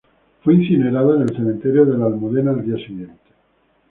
Fue 0.43 0.55
incinerada 0.55 1.13
en 1.15 1.21
el 1.21 1.35
cementerio 1.35 1.85
de 1.85 1.95
la 1.95 2.05
Almudena 2.07 2.49
al 2.49 2.65
día 2.65 2.75
siguiente. 2.83 3.21